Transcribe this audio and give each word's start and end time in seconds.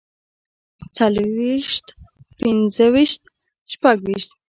څلورويشت 0.95 1.85
پنځويشت 2.39 3.21
شپږويشت 3.73 4.31